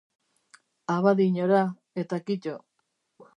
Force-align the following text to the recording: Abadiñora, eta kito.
Abadiñora, 0.95 1.61
eta 2.01 2.17
kito. 2.25 2.55